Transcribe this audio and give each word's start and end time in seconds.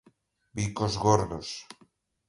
Bicos 0.55 0.93
gordos 1.03 1.47